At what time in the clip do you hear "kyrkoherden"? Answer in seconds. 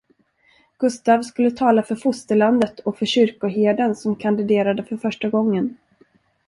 3.05-3.95